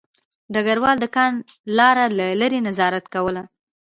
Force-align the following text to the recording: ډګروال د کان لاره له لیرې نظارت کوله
ډګروال 0.53 0.97
د 1.01 1.05
کان 1.15 1.33
لاره 1.77 2.05
له 2.17 2.25
لیرې 2.39 2.59
نظارت 2.67 3.05
کوله 3.13 3.43